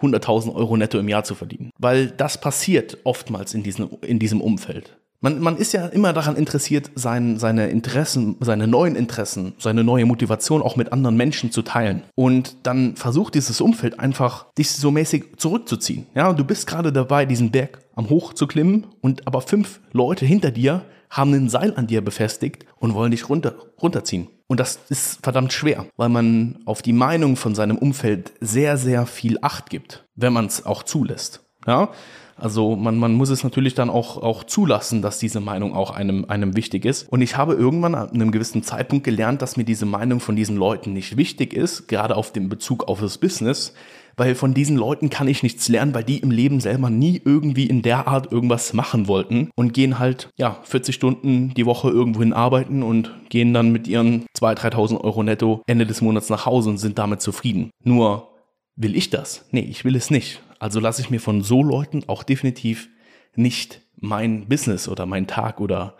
100.000 0.00 0.54
Euro 0.54 0.74
netto 0.78 0.98
im 0.98 1.10
Jahr 1.10 1.22
zu 1.22 1.34
verdienen. 1.34 1.70
Weil 1.78 2.06
das 2.06 2.40
passiert 2.40 2.96
oftmals 3.04 3.52
in 3.52 3.62
diesem, 3.62 3.90
in 4.00 4.18
diesem 4.18 4.40
Umfeld. 4.40 4.96
Man, 5.20 5.38
man 5.40 5.58
ist 5.58 5.74
ja 5.74 5.86
immer 5.86 6.14
daran 6.14 6.36
interessiert, 6.36 6.90
sein, 6.94 7.38
seine 7.38 7.68
Interessen, 7.68 8.36
seine 8.40 8.66
neuen 8.66 8.96
Interessen, 8.96 9.52
seine 9.58 9.84
neue 9.84 10.06
Motivation 10.06 10.62
auch 10.62 10.76
mit 10.76 10.94
anderen 10.94 11.18
Menschen 11.18 11.52
zu 11.52 11.60
teilen. 11.60 12.02
Und 12.14 12.56
dann 12.62 12.96
versucht 12.96 13.34
dieses 13.34 13.60
Umfeld 13.60 14.00
einfach, 14.00 14.46
dich 14.56 14.70
so 14.70 14.90
mäßig 14.90 15.36
zurückzuziehen. 15.36 16.06
Ja, 16.14 16.32
du 16.32 16.42
bist 16.42 16.66
gerade 16.66 16.90
dabei, 16.90 17.26
diesen 17.26 17.50
Berg 17.50 17.80
am 17.94 18.08
Hoch 18.08 18.32
zu 18.32 18.46
klimmen 18.46 18.86
und 19.02 19.26
aber 19.26 19.42
fünf 19.42 19.80
Leute 19.92 20.24
hinter 20.24 20.50
dir 20.50 20.86
haben 21.12 21.34
ein 21.34 21.48
Seil 21.50 21.74
an 21.76 21.86
dir 21.86 22.02
befestigt 22.02 22.64
und 22.80 22.94
wollen 22.94 23.10
dich 23.10 23.28
runter, 23.28 23.54
runterziehen. 23.80 24.28
Und 24.48 24.58
das 24.60 24.80
ist 24.88 25.22
verdammt 25.22 25.52
schwer, 25.52 25.86
weil 25.96 26.08
man 26.08 26.58
auf 26.64 26.82
die 26.82 26.92
Meinung 26.92 27.36
von 27.36 27.54
seinem 27.54 27.78
Umfeld 27.78 28.32
sehr, 28.40 28.76
sehr 28.76 29.06
viel 29.06 29.38
Acht 29.42 29.70
gibt, 29.70 30.04
wenn 30.16 30.32
man 30.32 30.46
es 30.46 30.66
auch 30.66 30.82
zulässt. 30.82 31.44
Ja? 31.66 31.90
Also 32.36 32.76
man, 32.76 32.98
man 32.98 33.12
muss 33.12 33.28
es 33.28 33.44
natürlich 33.44 33.74
dann 33.74 33.90
auch, 33.90 34.16
auch 34.16 34.44
zulassen, 34.44 35.02
dass 35.02 35.18
diese 35.18 35.40
Meinung 35.40 35.74
auch 35.74 35.90
einem, 35.90 36.24
einem 36.24 36.56
wichtig 36.56 36.84
ist. 36.84 37.08
Und 37.10 37.20
ich 37.20 37.36
habe 37.36 37.54
irgendwann 37.54 37.94
an 37.94 38.10
einem 38.10 38.32
gewissen 38.32 38.62
Zeitpunkt 38.62 39.04
gelernt, 39.04 39.42
dass 39.42 39.56
mir 39.56 39.64
diese 39.64 39.86
Meinung 39.86 40.18
von 40.18 40.34
diesen 40.34 40.56
Leuten 40.56 40.92
nicht 40.92 41.16
wichtig 41.16 41.52
ist, 41.52 41.88
gerade 41.88 42.16
auf 42.16 42.32
dem 42.32 42.48
Bezug 42.48 42.88
auf 42.88 43.00
das 43.00 43.18
Business, 43.18 43.74
weil 44.16 44.34
von 44.34 44.54
diesen 44.54 44.76
Leuten 44.76 45.10
kann 45.10 45.28
ich 45.28 45.42
nichts 45.42 45.68
lernen, 45.68 45.94
weil 45.94 46.04
die 46.04 46.18
im 46.18 46.30
Leben 46.30 46.60
selber 46.60 46.90
nie 46.90 47.20
irgendwie 47.24 47.66
in 47.66 47.82
der 47.82 48.06
Art 48.08 48.30
irgendwas 48.32 48.72
machen 48.72 49.08
wollten 49.08 49.50
und 49.54 49.74
gehen 49.74 49.98
halt, 49.98 50.28
ja, 50.36 50.58
40 50.64 50.94
Stunden 50.94 51.54
die 51.54 51.66
Woche 51.66 51.90
irgendwohin 51.90 52.32
arbeiten 52.32 52.82
und 52.82 53.12
gehen 53.28 53.54
dann 53.54 53.72
mit 53.72 53.88
ihren 53.88 54.26
2.000, 54.38 54.72
3.000 54.72 55.00
Euro 55.00 55.22
netto 55.22 55.62
Ende 55.66 55.86
des 55.86 56.00
Monats 56.00 56.28
nach 56.30 56.46
Hause 56.46 56.70
und 56.70 56.78
sind 56.78 56.98
damit 56.98 57.20
zufrieden. 57.20 57.70
Nur 57.84 58.28
will 58.76 58.96
ich 58.96 59.10
das? 59.10 59.46
Nee, 59.50 59.66
ich 59.68 59.84
will 59.84 59.96
es 59.96 60.10
nicht. 60.10 60.42
Also 60.58 60.80
lasse 60.80 61.02
ich 61.02 61.10
mir 61.10 61.20
von 61.20 61.42
so 61.42 61.62
Leuten 61.62 62.04
auch 62.06 62.22
definitiv 62.22 62.88
nicht 63.34 63.80
mein 63.96 64.48
Business 64.48 64.88
oder 64.88 65.06
mein 65.06 65.26
Tag 65.26 65.60
oder 65.60 65.96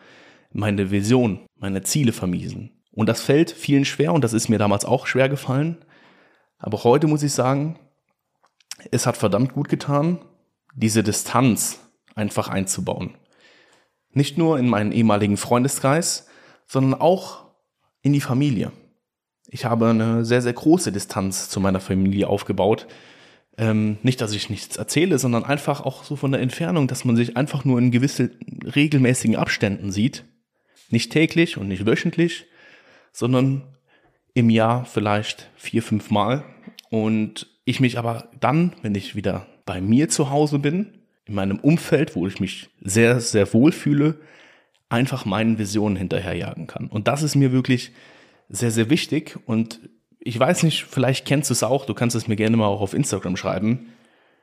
meine 0.53 0.91
Vision, 0.91 1.41
meine 1.59 1.83
Ziele 1.83 2.13
vermiesen. 2.13 2.71
Und 2.93 3.09
das 3.09 3.23
fällt 3.23 3.51
vielen 3.51 3.85
schwer 3.85 4.13
und 4.13 4.23
das 4.23 4.33
ist 4.35 4.49
mir 4.49 4.59
damals 4.59 4.85
auch 4.85 5.07
schwer 5.07 5.29
gefallen. 5.29 5.79
Aber 6.59 6.85
heute 6.85 7.07
muss 7.07 7.23
ich 7.23 7.33
sagen, 7.33 7.79
es 8.91 9.07
hat 9.07 9.17
verdammt 9.17 9.53
gut 9.53 9.69
getan, 9.69 10.19
diese 10.75 11.03
Distanz 11.03 11.81
einfach 12.15 12.49
einzubauen. 12.49 13.15
Nicht 14.11 14.39
nur 14.39 14.59
in 14.59 14.69
meinen 14.69 14.93
ehemaligen 14.93 15.37
Freundeskreis, 15.37 16.27
sondern 16.67 17.01
auch 17.01 17.45
in 18.03 18.13
die 18.13 18.21
Familie. 18.21 18.73
Ich 19.49 19.65
habe 19.65 19.91
eine 19.91 20.25
sehr, 20.25 20.43
sehr 20.43 20.53
große 20.53 20.93
Distanz 20.93 21.49
zu 21.49 21.61
meiner 21.61 21.81
Familie 21.81 22.29
aufgebaut. 22.29 22.87
Ähm, 23.59 23.99
nicht, 24.03 24.21
dass 24.21 24.33
ich 24.33 24.49
nichts 24.49 24.77
erzähle, 24.77 25.19
sondern 25.19 25.45
einfach 25.45 25.83
auch 25.83 26.05
so 26.05 26.17
von 26.17 26.33
der 26.33 26.41
Entfernung, 26.41 26.89
dass 26.89 27.05
man 27.05 27.17
sich 27.17 27.37
einfach 27.37 27.65
nur 27.65 27.79
in 27.79 27.91
gewisse 27.91 28.31
regelmäßigen 28.75 29.37
Abständen 29.37 29.93
sieht. 29.93 30.25
Nicht 30.89 31.13
täglich 31.13 31.59
und 31.59 31.69
nicht 31.69 31.87
wöchentlich, 31.87 32.47
sondern 33.13 33.63
im 34.35 34.49
Jahr 34.49 34.87
vielleicht 34.87 35.51
vier, 35.57 35.83
fünf 35.83 36.11
Mal. 36.11 36.45
Und 36.91 37.52
ich 37.65 37.81
mich 37.81 37.99
aber 37.99 38.29
dann, 38.41 38.73
wenn 38.83 38.95
ich 38.95 39.15
wieder 39.15 39.47
bei 39.65 39.81
mir 39.81 40.09
zu 40.09 40.31
Hause 40.31 40.59
bin, 40.59 40.99
in 41.25 41.35
meinem 41.35 41.59
Umfeld, 41.59 42.17
wo 42.17 42.27
ich 42.27 42.41
mich 42.41 42.71
sehr, 42.81 43.21
sehr 43.21 43.53
wohl 43.53 43.73
fühle, 43.73 44.19
einfach 44.89 45.25
meinen 45.25 45.59
Visionen 45.59 45.97
hinterherjagen 45.97 46.67
kann. 46.67 46.89
Und 46.89 47.09
das 47.09 47.23
ist 47.23 47.35
mir 47.35 47.53
wirklich 47.53 47.93
sehr, 48.49 48.71
sehr 48.71 48.91
wichtig. 48.91 49.39
Und 49.47 49.81
ich 50.19 50.39
weiß 50.39 50.65
nicht, 50.65 50.85
vielleicht 50.85 51.27
kennst 51.27 51.51
du 51.51 51.55
es 51.55 51.63
auch, 51.63 51.87
du 51.87 51.95
kannst 51.95 52.17
es 52.17 52.29
mir 52.29 52.37
gerne 52.37 52.57
mal 52.57 52.67
auch 52.67 52.81
auf 52.81 52.95
Instagram 52.95 53.37
schreiben, 53.37 53.89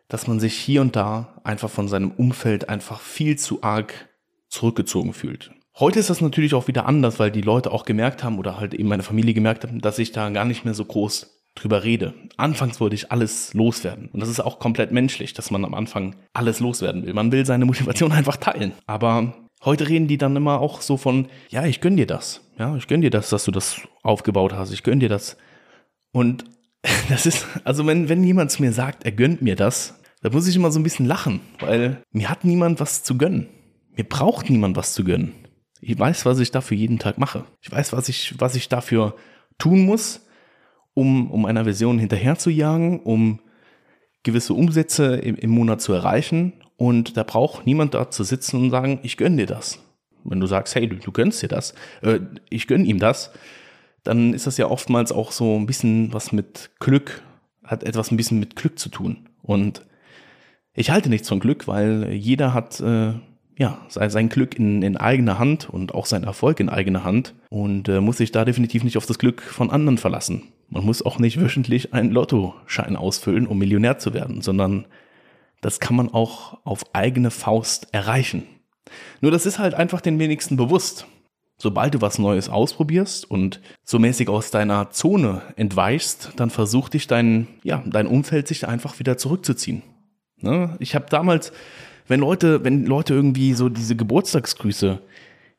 dass 0.07 0.27
man 0.27 0.39
sich 0.39 0.55
hier 0.55 0.81
und 0.81 0.95
da 0.95 1.39
einfach 1.43 1.69
von 1.69 1.88
seinem 1.88 2.11
Umfeld 2.11 2.67
einfach 2.67 2.99
viel 2.99 3.38
zu 3.38 3.61
arg 3.61 4.09
zurückgezogen 4.47 5.13
fühlt. 5.13 5.51
Heute 5.77 5.99
ist 5.99 6.09
das 6.09 6.19
natürlich 6.19 6.55
auch 6.55 6.67
wieder 6.67 6.88
anders, 6.88 7.19
weil 7.19 7.31
die 7.31 7.41
Leute 7.41 7.71
auch 7.71 7.85
gemerkt 7.85 8.23
haben 8.23 8.39
oder 8.39 8.59
halt 8.59 8.73
eben 8.73 8.89
meine 8.89 9.03
Familie 9.03 9.33
gemerkt 9.33 9.63
haben, 9.63 9.79
dass 9.79 9.99
ich 9.99 10.11
da 10.11 10.29
gar 10.29 10.45
nicht 10.45 10.65
mehr 10.65 10.73
so 10.73 10.83
groß 10.83 11.38
drüber 11.59 11.83
rede. 11.83 12.13
Anfangs 12.37 12.79
wollte 12.79 12.95
ich 12.95 13.11
alles 13.11 13.53
loswerden. 13.53 14.09
Und 14.11 14.19
das 14.19 14.29
ist 14.29 14.39
auch 14.39 14.59
komplett 14.59 14.91
menschlich, 14.91 15.33
dass 15.33 15.51
man 15.51 15.65
am 15.65 15.73
Anfang 15.73 16.15
alles 16.33 16.59
loswerden 16.59 17.05
will. 17.05 17.13
Man 17.13 17.31
will 17.31 17.45
seine 17.45 17.65
Motivation 17.67 18.11
einfach 18.11 18.37
teilen. 18.37 18.73
Aber 18.85 19.33
heute 19.63 19.87
reden 19.87 20.07
die 20.07 20.17
dann 20.17 20.35
immer 20.35 20.59
auch 20.59 20.81
so 20.81 20.97
von, 20.97 21.27
ja, 21.49 21.65
ich 21.65 21.81
gönn 21.81 21.97
dir 21.97 22.07
das. 22.07 22.41
Ja, 22.57 22.75
ich 22.75 22.87
gönn 22.87 23.01
dir 23.01 23.09
das, 23.09 23.29
dass 23.29 23.45
du 23.45 23.51
das 23.51 23.81
aufgebaut 24.03 24.53
hast. 24.53 24.71
Ich 24.71 24.83
gönn 24.83 24.99
dir 24.99 25.09
das. 25.09 25.37
Und 26.11 26.45
das 27.09 27.25
ist, 27.25 27.45
also 27.63 27.85
wenn, 27.85 28.09
wenn 28.09 28.23
jemand 28.23 28.51
zu 28.51 28.61
mir 28.61 28.73
sagt, 28.73 29.03
er 29.03 29.11
gönnt 29.11 29.41
mir 29.41 29.55
das, 29.55 29.99
da 30.21 30.29
muss 30.29 30.47
ich 30.47 30.55
immer 30.55 30.71
so 30.71 30.79
ein 30.79 30.83
bisschen 30.83 31.05
lachen, 31.05 31.39
weil 31.59 32.01
mir 32.11 32.29
hat 32.29 32.43
niemand 32.43 32.79
was 32.79 33.03
zu 33.03 33.17
gönnen. 33.17 33.47
Mir 33.95 34.03
braucht 34.03 34.49
niemand 34.49 34.75
was 34.75 34.93
zu 34.93 35.03
gönnen. 35.03 35.33
Ich 35.81 35.97
weiß, 35.97 36.25
was 36.25 36.39
ich 36.39 36.51
dafür 36.51 36.75
jeden 36.75 36.99
Tag 36.99 37.17
mache. 37.17 37.45
Ich 37.61 37.71
weiß, 37.71 37.93
was 37.93 38.09
ich, 38.09 38.35
was 38.37 38.55
ich 38.55 38.67
dafür 38.67 39.15
tun 39.57 39.85
muss 39.85 40.21
um, 40.93 41.31
um 41.31 41.46
einer 41.46 41.65
Vision 41.65 42.00
hinterher 42.00 42.38
zu 42.38 42.50
jagen, 42.50 43.00
um 43.01 43.39
gewisse 44.24 44.53
Umsätze 44.53 45.15
im, 45.15 45.36
im 45.36 45.50
Monat 45.50 45.81
zu 45.81 45.93
erreichen. 45.93 46.53
Und 46.77 47.17
da 47.17 47.24
braucht 47.24 47.65
niemand 47.65 47.93
da 47.93 48.10
zu 48.10 48.24
sitzen 48.24 48.58
und 48.58 48.69
sagen, 48.69 49.00
ich 49.03 49.17
gönne 49.17 49.38
dir 49.38 49.46
das. 49.46 49.79
Wenn 50.24 50.39
du 50.39 50.48
sagst, 50.48 50.75
hey, 50.75 50.88
du, 50.88 50.96
du 50.96 51.12
gönnst 51.12 51.41
dir 51.41 51.48
das, 51.48 51.74
äh, 52.01 52.19
ich 52.50 52.67
gönne 52.67 52.86
ihm 52.86 53.00
das, 53.00 53.31
dann 54.03 54.34
ist 54.34 54.48
das 54.48 54.58
ja 54.58 54.67
oftmals 54.67 55.12
auch 55.12 55.31
so 55.31 55.55
ein 55.55 55.65
bisschen 55.65 56.13
was 56.13 56.31
mit 56.31 56.72
Glück, 56.79 57.24
hat 57.63 57.84
etwas 57.84 58.12
ein 58.12 58.17
bisschen 58.17 58.39
mit 58.39 58.55
Glück 58.55 58.79
zu 58.79 58.89
tun. 58.89 59.29
Und 59.41 59.86
ich 60.74 60.91
halte 60.91 61.10
nichts 61.10 61.27
von 61.27 61.39
Glück, 61.39 61.67
weil 61.67 62.13
jeder 62.13 62.53
hat 62.53 62.79
äh, 62.79 63.13
ja, 63.58 63.86
sein 63.89 64.29
Glück 64.29 64.58
in, 64.58 64.81
in 64.81 64.96
eigener 64.96 65.38
Hand 65.38 65.69
und 65.69 65.93
auch 65.93 66.05
sein 66.05 66.24
Erfolg 66.24 66.62
in 66.62 66.69
eigener 66.69 67.03
Hand 67.03 67.36
und 67.50 67.89
äh, 67.89 68.00
muss 68.00 68.17
sich 68.17 68.31
da 68.31 68.46
definitiv 68.46 68.86
nicht 68.86 68.96
auf 68.96 69.05
das 69.05 69.19
Glück 69.19 69.41
von 69.41 69.69
anderen 69.69 69.98
verlassen. 69.98 70.43
Man 70.69 70.85
muss 70.85 71.01
auch 71.01 71.19
nicht 71.19 71.39
wöchentlich 71.39 71.93
einen 71.93 72.11
Lottoschein 72.11 72.95
ausfüllen, 72.95 73.47
um 73.47 73.57
Millionär 73.57 73.97
zu 73.97 74.13
werden, 74.13 74.41
sondern 74.41 74.85
das 75.61 75.79
kann 75.79 75.95
man 75.95 76.09
auch 76.09 76.59
auf 76.63 76.83
eigene 76.93 77.31
Faust 77.31 77.88
erreichen. 77.91 78.43
Nur 79.21 79.31
das 79.31 79.45
ist 79.45 79.59
halt 79.59 79.73
einfach 79.73 80.01
den 80.01 80.19
wenigsten 80.19 80.57
bewusst. 80.57 81.05
Sobald 81.57 81.93
du 81.93 82.01
was 82.01 82.19
Neues 82.19 82.47
ausprobierst 82.47 83.29
und 83.29 83.59
so 83.83 83.99
mäßig 83.99 84.29
aus 84.29 84.49
deiner 84.49 84.91
Zone 84.91 85.41
entweichst, 85.57 86.31
dann 86.38 86.49
versucht 86.49 86.93
dich 86.93 87.07
dein, 87.07 87.47
ja, 87.63 87.83
dein 87.85 88.07
Umfeld 88.07 88.47
sich 88.47 88.65
einfach 88.65 88.99
wieder 88.99 89.17
zurückzuziehen. 89.17 89.83
Ne? 90.38 90.77
Ich 90.79 90.95
habe 90.95 91.07
damals 91.09 91.51
wenn 92.09 92.19
Leute, 92.19 92.63
wenn 92.63 92.85
Leute 92.85 93.13
irgendwie 93.13 93.53
so 93.53 93.69
diese 93.69 93.95
Geburtstagsgrüße 93.95 94.99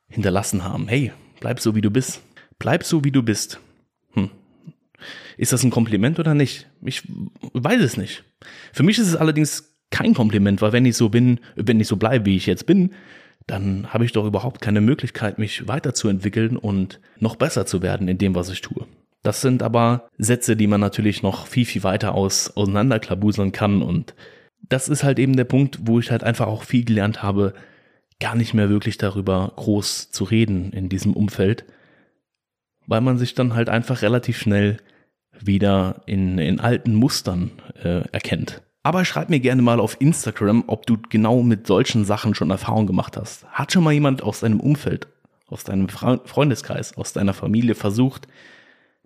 hinterlassen 0.08 0.64
haben, 0.64 0.88
hey, 0.88 1.12
bleib 1.38 1.60
so 1.60 1.76
wie 1.76 1.80
du 1.80 1.90
bist. 1.90 2.20
Bleib 2.58 2.82
so 2.82 3.04
wie 3.04 3.12
du 3.12 3.22
bist. 3.22 3.60
Ist 5.36 5.52
das 5.52 5.62
ein 5.64 5.70
Kompliment 5.70 6.18
oder 6.18 6.34
nicht? 6.34 6.66
Ich 6.82 7.02
weiß 7.52 7.80
es 7.82 7.96
nicht. 7.96 8.24
Für 8.72 8.82
mich 8.82 8.98
ist 8.98 9.08
es 9.08 9.16
allerdings 9.16 9.76
kein 9.90 10.14
Kompliment, 10.14 10.62
weil 10.62 10.72
wenn 10.72 10.86
ich 10.86 10.96
so 10.96 11.08
bin, 11.08 11.40
wenn 11.56 11.80
ich 11.80 11.88
so 11.88 11.96
bleibe, 11.96 12.26
wie 12.26 12.36
ich 12.36 12.46
jetzt 12.46 12.66
bin, 12.66 12.90
dann 13.46 13.92
habe 13.92 14.04
ich 14.04 14.12
doch 14.12 14.26
überhaupt 14.26 14.60
keine 14.60 14.80
Möglichkeit, 14.80 15.38
mich 15.38 15.66
weiterzuentwickeln 15.66 16.56
und 16.56 17.00
noch 17.18 17.36
besser 17.36 17.66
zu 17.66 17.82
werden 17.82 18.06
in 18.08 18.18
dem, 18.18 18.34
was 18.34 18.48
ich 18.50 18.60
tue. 18.60 18.86
Das 19.22 19.40
sind 19.40 19.62
aber 19.62 20.08
Sätze, 20.18 20.56
die 20.56 20.66
man 20.66 20.80
natürlich 20.80 21.22
noch 21.22 21.46
viel, 21.46 21.66
viel 21.66 21.82
weiter 21.82 22.14
aus, 22.14 22.56
auseinanderklabuseln 22.56 23.52
kann 23.52 23.82
und 23.82 24.14
das 24.68 24.88
ist 24.88 25.02
halt 25.02 25.18
eben 25.18 25.36
der 25.36 25.44
Punkt, 25.44 25.80
wo 25.82 25.98
ich 25.98 26.10
halt 26.10 26.22
einfach 26.22 26.46
auch 26.46 26.62
viel 26.62 26.84
gelernt 26.84 27.22
habe, 27.22 27.54
gar 28.20 28.36
nicht 28.36 28.54
mehr 28.54 28.68
wirklich 28.68 28.98
darüber 28.98 29.52
groß 29.56 30.10
zu 30.10 30.24
reden 30.24 30.72
in 30.72 30.88
diesem 30.88 31.14
Umfeld, 31.14 31.64
weil 32.86 33.00
man 33.00 33.18
sich 33.18 33.34
dann 33.34 33.54
halt 33.54 33.68
einfach 33.68 34.02
relativ 34.02 34.38
schnell 34.38 34.76
wieder 35.46 36.02
in, 36.06 36.38
in 36.38 36.60
alten 36.60 36.94
Mustern 36.94 37.50
äh, 37.82 38.02
erkennt. 38.12 38.62
Aber 38.82 39.04
schreib 39.04 39.28
mir 39.28 39.40
gerne 39.40 39.62
mal 39.62 39.78
auf 39.78 40.00
Instagram, 40.00 40.64
ob 40.66 40.86
du 40.86 40.96
genau 41.08 41.42
mit 41.42 41.66
solchen 41.66 42.04
Sachen 42.04 42.34
schon 42.34 42.50
Erfahrung 42.50 42.86
gemacht 42.86 43.16
hast. 43.16 43.46
Hat 43.48 43.72
schon 43.72 43.84
mal 43.84 43.92
jemand 43.92 44.22
aus 44.22 44.40
deinem 44.40 44.60
Umfeld, 44.60 45.08
aus 45.46 45.64
deinem 45.64 45.88
Freundeskreis, 45.88 46.96
aus 46.96 47.12
deiner 47.12 47.34
Familie 47.34 47.74
versucht, 47.74 48.26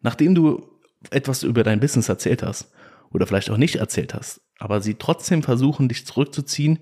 nachdem 0.02 0.34
du 0.34 0.62
etwas 1.10 1.42
über 1.42 1.64
dein 1.64 1.80
Business 1.80 2.08
erzählt 2.08 2.42
hast 2.42 2.70
oder 3.10 3.26
vielleicht 3.26 3.50
auch 3.50 3.56
nicht 3.56 3.76
erzählt 3.76 4.14
hast, 4.14 4.40
aber 4.58 4.80
sie 4.80 4.94
trotzdem 4.94 5.42
versuchen, 5.42 5.88
dich 5.88 6.06
zurückzuziehen, 6.06 6.78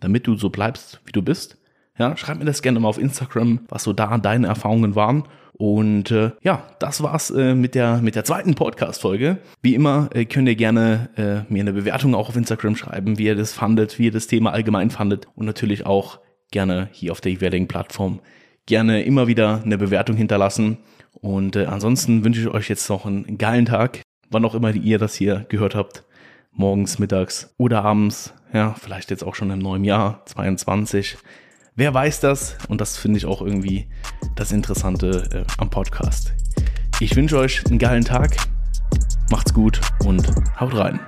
damit 0.00 0.26
du 0.26 0.36
so 0.36 0.50
bleibst, 0.50 1.00
wie 1.04 1.12
du 1.12 1.22
bist. 1.22 1.58
Ja, 1.98 2.16
schreib 2.16 2.38
mir 2.38 2.44
das 2.44 2.62
gerne 2.62 2.78
mal 2.78 2.88
auf 2.88 2.98
Instagram, 2.98 3.60
was 3.68 3.82
so 3.82 3.92
da 3.92 4.18
deine 4.18 4.46
Erfahrungen 4.46 4.94
waren. 4.94 5.24
Und 5.58 6.10
äh, 6.10 6.32
ja, 6.42 6.64
das 6.78 7.02
war's 7.02 7.30
äh, 7.30 7.54
mit 7.54 7.74
der 7.74 7.98
mit 7.98 8.14
der 8.14 8.24
zweiten 8.24 8.54
Podcast-Folge. 8.54 9.38
Wie 9.62 9.74
immer 9.74 10.10
äh, 10.12 10.26
könnt 10.26 10.48
ihr 10.48 10.56
gerne 10.56 11.08
äh, 11.16 11.52
mir 11.52 11.60
eine 11.60 11.72
Bewertung 11.72 12.14
auch 12.14 12.28
auf 12.28 12.36
Instagram 12.36 12.76
schreiben, 12.76 13.18
wie 13.18 13.24
ihr 13.24 13.36
das 13.36 13.52
fandet, 13.52 13.98
wie 13.98 14.06
ihr 14.06 14.12
das 14.12 14.26
Thema 14.26 14.52
allgemein 14.52 14.90
fandet 14.90 15.28
und 15.34 15.46
natürlich 15.46 15.86
auch 15.86 16.20
gerne 16.50 16.88
hier 16.92 17.12
auf 17.12 17.20
der 17.20 17.32
jeweiligen 17.32 17.68
Plattform 17.68 18.20
gerne 18.66 19.02
immer 19.04 19.28
wieder 19.28 19.62
eine 19.64 19.78
Bewertung 19.78 20.16
hinterlassen. 20.16 20.78
Und 21.12 21.56
äh, 21.56 21.64
ansonsten 21.64 22.24
wünsche 22.24 22.40
ich 22.40 22.48
euch 22.48 22.68
jetzt 22.68 22.88
noch 22.90 23.06
einen 23.06 23.38
geilen 23.38 23.64
Tag, 23.64 24.02
wann 24.28 24.44
auch 24.44 24.54
immer 24.54 24.74
ihr 24.74 24.98
das 24.98 25.14
hier 25.14 25.46
gehört 25.48 25.74
habt 25.74 26.04
morgens, 26.56 26.98
mittags 26.98 27.54
oder 27.58 27.84
abends, 27.84 28.34
ja, 28.52 28.74
vielleicht 28.74 29.10
jetzt 29.10 29.22
auch 29.22 29.34
schon 29.34 29.50
im 29.50 29.58
neuen 29.58 29.84
Jahr 29.84 30.22
22. 30.26 31.16
Wer 31.78 31.92
weiß 31.92 32.20
das? 32.20 32.56
Und 32.68 32.80
das 32.80 32.96
finde 32.96 33.18
ich 33.18 33.26
auch 33.26 33.42
irgendwie 33.42 33.86
das 34.34 34.50
Interessante 34.50 35.44
äh, 35.46 35.52
am 35.58 35.68
Podcast. 35.68 36.32
Ich 37.00 37.14
wünsche 37.16 37.36
euch 37.36 37.66
einen 37.66 37.78
geilen 37.78 38.02
Tag, 38.02 38.34
macht's 39.30 39.52
gut 39.52 39.78
und 40.02 40.26
haut 40.58 40.74
rein. 40.74 40.98